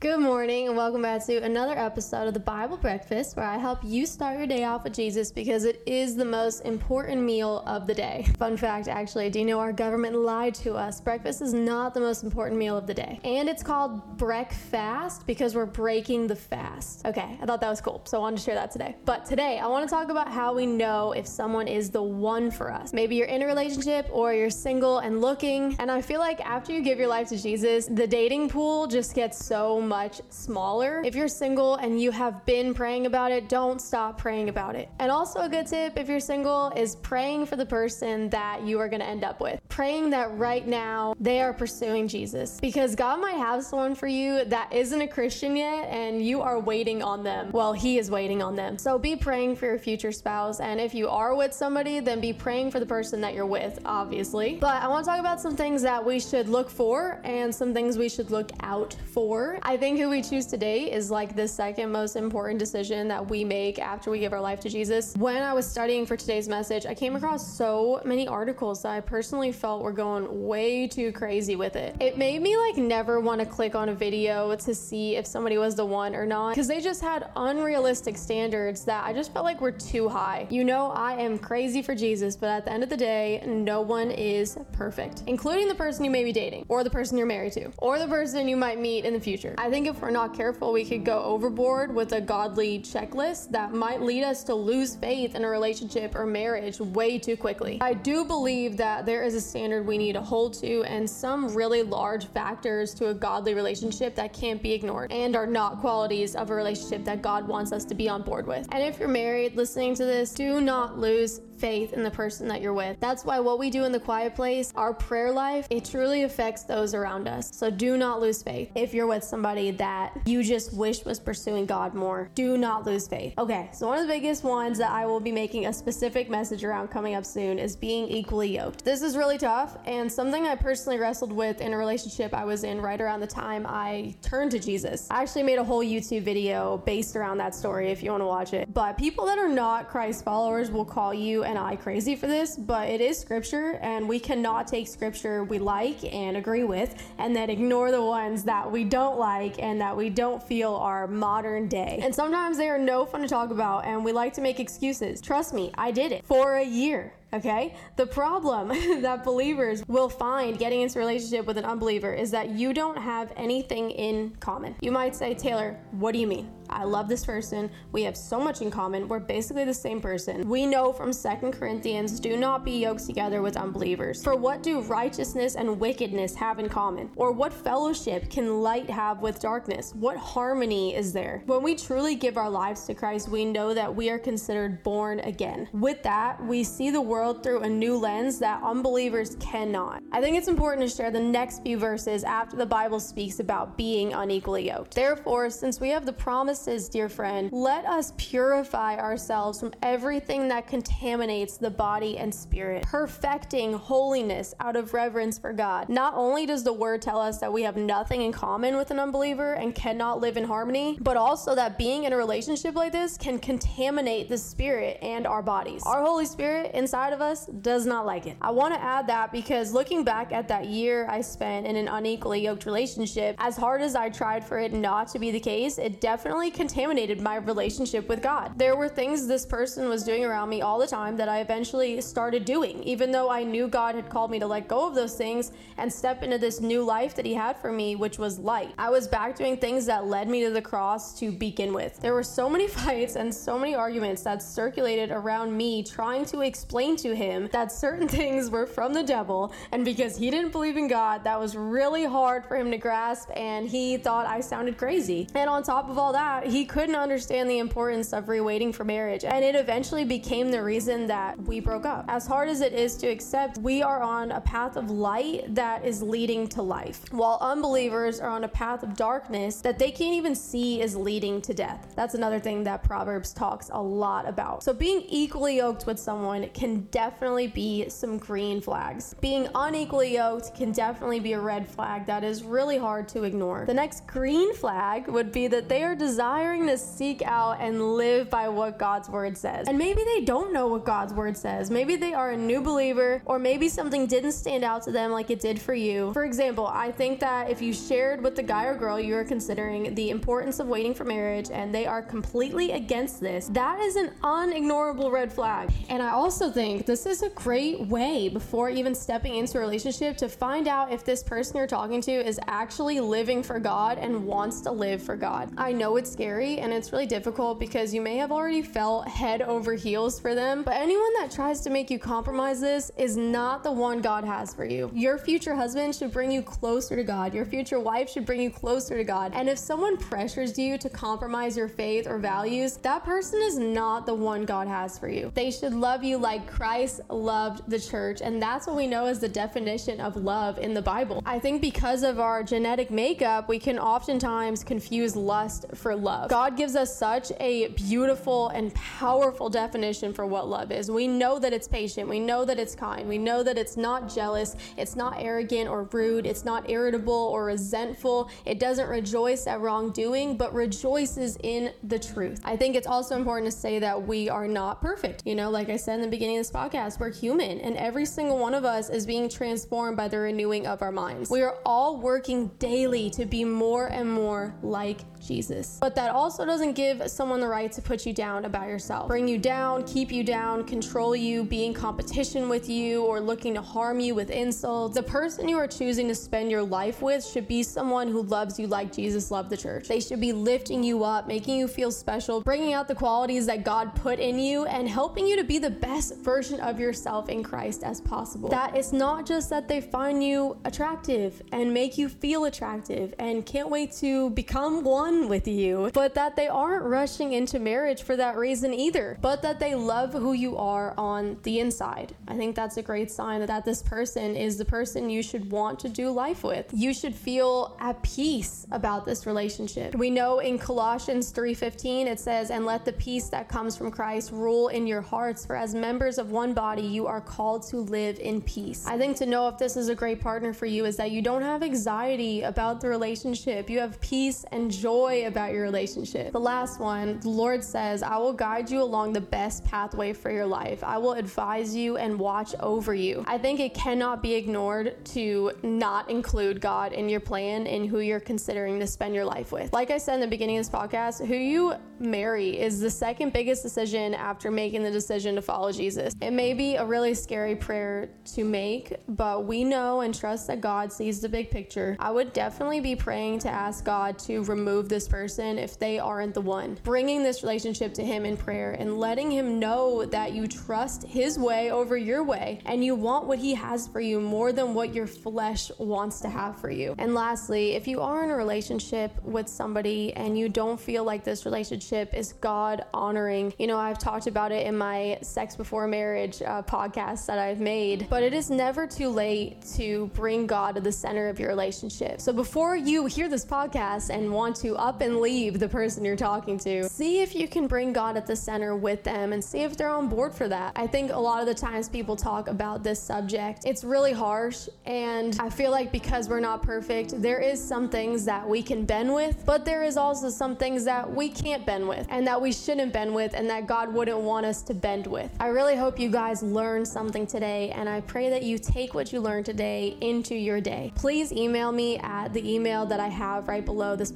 [0.00, 3.80] Good morning, and welcome back to another episode of the Bible Breakfast, where I help
[3.84, 7.86] you start your day off with Jesus because it is the most important meal of
[7.86, 8.24] the day.
[8.38, 11.02] Fun fact actually, do you know our government lied to us?
[11.02, 13.20] Breakfast is not the most important meal of the day.
[13.24, 17.04] And it's called breakfast because we're breaking the fast.
[17.04, 18.96] Okay, I thought that was cool, so I wanted to share that today.
[19.04, 22.50] But today, I want to talk about how we know if someone is the one
[22.50, 22.94] for us.
[22.94, 26.72] Maybe you're in a relationship or you're single and looking, and I feel like after
[26.72, 31.02] you give your life to Jesus, the dating pool just gets so much smaller.
[31.04, 34.88] If you're single and you have been praying about it, don't stop praying about it.
[35.00, 38.78] And also, a good tip if you're single is praying for the person that you
[38.78, 39.58] are going to end up with.
[39.68, 44.44] Praying that right now they are pursuing Jesus because God might have someone for you
[44.44, 47.50] that isn't a Christian yet and you are waiting on them.
[47.50, 48.78] Well, He is waiting on them.
[48.78, 50.60] So be praying for your future spouse.
[50.60, 53.80] And if you are with somebody, then be praying for the person that you're with,
[53.84, 54.56] obviously.
[54.60, 57.74] But I want to talk about some things that we should look for and some
[57.74, 59.58] things we should look out for.
[59.62, 63.44] I think who we choose today is like the second most important decision that we
[63.44, 65.14] make after we give our life to Jesus.
[65.16, 69.00] When I was studying for today's message, I came across so many articles that I
[69.00, 71.96] personally felt were going way too crazy with it.
[71.98, 75.56] It made me like never want to click on a video to see if somebody
[75.56, 79.46] was the one or not because they just had unrealistic standards that I just felt
[79.46, 80.46] like were too high.
[80.50, 83.80] You know, I am crazy for Jesus, but at the end of the day, no
[83.80, 87.54] one is perfect, including the person you may be dating or the person you're married
[87.54, 89.54] to or the person you might meet in the future.
[89.56, 93.72] I think if we're not careful, we could go overboard with a godly checklist that
[93.72, 97.78] might lead us to lose faith in a relationship or marriage way too quickly.
[97.80, 101.54] I do believe that there is a standard we need to hold to and some
[101.54, 106.34] really large factors to a godly relationship that can't be ignored and are not qualities
[106.34, 108.66] of a relationship that God wants us to be on board with.
[108.72, 112.62] And if you're married listening to this, do not lose faith in the person that
[112.62, 112.98] you're with.
[113.00, 116.62] That's why what we do in the quiet place, our prayer life, it truly affects
[116.64, 117.50] those around us.
[117.54, 118.70] So do not lose faith.
[118.74, 123.06] If you're with somebody that you just wish was pursuing God more, do not lose
[123.06, 123.34] faith.
[123.38, 126.64] Okay, so one of the biggest ones that I will be making a specific message
[126.64, 128.84] around coming up soon is being equally yoked.
[128.84, 132.64] This is really tough and something I personally wrestled with in a relationship I was
[132.64, 135.08] in right around the time I turned to Jesus.
[135.10, 138.26] I actually made a whole YouTube video based around that story if you want to
[138.26, 138.72] watch it.
[138.72, 142.56] But people that are not Christ followers will call you and I crazy for this,
[142.56, 147.34] but it is scripture, and we cannot take scripture we like and agree with and
[147.34, 151.66] then ignore the ones that we don't like and that we don't feel are modern
[151.66, 151.98] day.
[152.02, 155.20] And sometimes they are no fun to talk about, and we like to make excuses.
[155.20, 157.12] Trust me, I did it for a year.
[157.32, 157.74] Okay?
[157.96, 158.68] The problem
[159.02, 162.98] that believers will find getting into a relationship with an unbeliever is that you don't
[162.98, 164.74] have anything in common.
[164.80, 166.50] You might say, Taylor, what do you mean?
[166.68, 167.68] I love this person.
[167.90, 169.08] We have so much in common.
[169.08, 170.48] We're basically the same person.
[170.48, 174.22] We know from Second Corinthians do not be yoked together with unbelievers.
[174.22, 177.10] For what do righteousness and wickedness have in common?
[177.16, 179.92] Or what fellowship can light have with darkness?
[179.96, 181.42] What harmony is there?
[181.46, 185.18] When we truly give our lives to Christ, we know that we are considered born
[185.20, 185.68] again.
[185.72, 190.02] With that, we see the world through a new lens that unbelievers cannot.
[190.10, 193.76] I think it's important to share the next few verses after the Bible speaks about
[193.76, 194.94] being unequally yoked.
[194.94, 200.66] Therefore, since we have the promises, dear friend, let us purify ourselves from everything that
[200.66, 205.88] contaminates the body and spirit, perfecting holiness out of reverence for God.
[205.88, 208.98] Not only does the word tell us that we have nothing in common with an
[208.98, 213.16] unbeliever and cannot live in harmony, but also that being in a relationship like this
[213.16, 215.82] can contaminate the spirit and our bodies.
[215.84, 218.36] Our Holy Spirit inside of us does not like it.
[218.40, 221.88] I want to add that because looking back at that year I spent in an
[221.88, 225.78] unequally yoked relationship, as hard as I tried for it not to be the case,
[225.78, 228.58] it definitely contaminated my relationship with God.
[228.58, 232.00] There were things this person was doing around me all the time that I eventually
[232.00, 235.16] started doing, even though I knew God had called me to let go of those
[235.16, 238.72] things and step into this new life that He had for me, which was light.
[238.78, 242.00] I was back doing things that led me to the cross to begin with.
[242.00, 246.40] There were so many fights and so many arguments that circulated around me trying to
[246.40, 250.76] explain to Him that certain things were from the devil, and because He didn't believe
[250.76, 254.76] in God, that was really hard for Him to grasp, and He thought I sounded
[254.76, 255.28] crazy.
[255.34, 259.24] And on top of all that, he couldn't understand the importance of rewaiting for marriage,
[259.24, 262.04] and it eventually became the reason that we broke up.
[262.08, 265.84] As hard as it is to accept, we are on a path of light that
[265.84, 270.14] is leading to life, while unbelievers are on a path of darkness that they can't
[270.14, 271.92] even see is leading to death.
[271.96, 274.62] That's another thing that Proverbs talks a lot about.
[274.62, 279.14] So, being equally yoked with someone can definitely be some green flags.
[279.20, 283.64] Being unequally yoked can definitely be a red flag that is really hard to ignore.
[283.66, 288.30] The next green flag would be that they are desiring to seek out and live
[288.30, 289.68] by what God's word says.
[289.68, 291.70] And maybe they don't know what God's word says.
[291.70, 295.30] Maybe they are a new believer, or maybe something didn't stand out to them like
[295.30, 296.12] it did for you.
[296.12, 299.24] For example, I think that if you shared with the guy or girl you are
[299.24, 303.96] considering the importance of waiting for marriage and they are completely against this, that is
[303.96, 305.70] an unignorable red flag.
[305.88, 310.16] And I also think this is a great way before even stepping into a relationship
[310.18, 314.24] to find out if this person you're talking to is actually living for God and
[314.24, 315.52] wants to live for God.
[315.56, 319.42] I know it's scary and it's really difficult because you may have already felt head
[319.42, 323.62] over heels for them, but anyone that tries to make you compromise this is not
[323.62, 324.90] the one God has for you.
[324.94, 327.34] Your future husband should bring you closer to God.
[327.34, 329.32] Your future wife should bring you closer to God.
[329.34, 334.06] And if someone pressures you to compromise your faith or values, that person is not
[334.06, 335.30] the one God has for you.
[335.34, 339.18] They should love you like Christ loved the church, and that's what we know as
[339.18, 341.22] the definition of love in the Bible.
[341.24, 346.28] I think because of our genetic makeup, we can oftentimes confuse lust for love.
[346.28, 350.90] God gives us such a beautiful and powerful definition for what love is.
[350.90, 354.14] We know that it's patient, we know that it's kind, we know that it's not
[354.14, 359.62] jealous, it's not arrogant or rude, it's not irritable or resentful, it doesn't rejoice at
[359.62, 362.38] wrongdoing, but rejoices in the truth.
[362.44, 365.22] I think it's also important to say that we are not perfect.
[365.24, 368.04] You know, like I said in the beginning of this podcast, we're human, and every
[368.04, 371.30] single one of us is being transformed by the renewing of our minds.
[371.30, 375.78] We are all working daily to be more and more like Jesus.
[375.80, 379.28] But that also doesn't give someone the right to put you down about yourself, bring
[379.28, 383.62] you down, keep you down, control you, be in competition with you, or looking to
[383.62, 384.94] harm you with insults.
[384.94, 388.58] The person you are choosing to spend your life with should be someone who loves
[388.58, 389.88] you like Jesus loved the church.
[389.88, 393.64] They should be lifting you up, making you feel special, bringing out the qualities that
[393.64, 397.42] God put in you, and helping you to be the best version of yourself in
[397.42, 398.48] Christ as possible.
[398.48, 403.44] That it's not just that they find you attractive and make you feel attractive and
[403.44, 408.16] can't wait to become one with you, but that they aren't rushing into marriage for
[408.16, 412.14] that reason either, but that they love who you are on the inside.
[412.28, 415.78] I think that's a great sign that this person is the person you should want
[415.80, 416.66] to do life with.
[416.72, 419.94] You should feel at peace about this relationship.
[419.94, 424.30] We know in Colossians 3:15 it says, "And let the peace that comes from Christ
[424.32, 428.18] rule in your hearts, for as members of one body you are called to live
[428.18, 430.96] in peace." I think to know if this is a great partner for you is
[430.96, 433.70] that you don't have anxiety about the relationship.
[433.70, 436.32] You have peace and joy about your relationship.
[436.32, 440.30] The last one, the Lord says, I will guide you along the best pathway for
[440.30, 440.84] your life.
[440.84, 443.24] I will advise you and watch over you.
[443.26, 448.00] I think it cannot be ignored to not include God in your plan and who
[448.00, 449.72] you're considering to spend your life with.
[449.72, 453.32] Like I said in the beginning of this podcast, who you marry is the second
[453.32, 456.14] biggest decision after making the decision to follow Jesus.
[456.20, 460.60] It may be a really scary prayer to make, but we know and trust that
[460.60, 461.96] God sees the big picture.
[461.98, 466.34] I would definitely be praying to ask God to remove this person if they aren't
[466.34, 466.76] the one.
[466.82, 471.38] Bringing this relationship to Him in prayer and letting Him know that you trust His
[471.38, 474.94] way over your way and you want what He has for you more than what
[474.94, 476.94] your flesh wants to have for you.
[476.98, 481.24] And lastly, if you are in a relationship with somebody and you don't feel like
[481.24, 485.86] this relationship is God honoring, you know, I've talked about it in my Sex Before
[485.86, 490.74] Marriage uh, podcast that I've made, but it is never too late to bring God
[490.74, 492.20] to the center of your relationship.
[492.20, 496.16] So before you hear this podcast and want to up and leave the person you're
[496.16, 499.60] talking to, see if you can bring God at the center with them and see
[499.60, 500.72] if they're on board for that.
[500.74, 504.68] I think a lot of the times people talk about this subject, it's really harsh,
[504.86, 508.84] and I feel like because we're not perfect, there is some things that we can
[508.84, 512.40] bend with, but there is also some things that we can't bend with and that
[512.40, 515.30] we shouldn't bend with and that God wouldn't want us to bend with.
[515.38, 519.12] I really hope you guys learned something today, and I pray that you take what
[519.12, 520.92] you learned today into your day.
[520.94, 524.12] Please email me at the email that I have right below this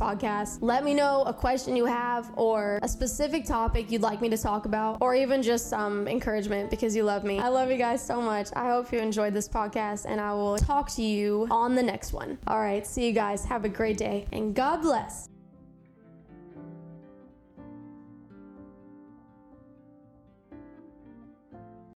[0.60, 4.38] Let me know a question you have or a specific topic you'd like me to
[4.38, 7.38] talk about, or even just some encouragement because you love me.
[7.38, 8.48] I love you guys so much.
[8.54, 12.12] I hope you enjoyed this podcast, and I will talk to you on the next
[12.12, 12.38] one.
[12.46, 13.44] All right, see you guys.
[13.44, 15.28] Have a great day, and God bless.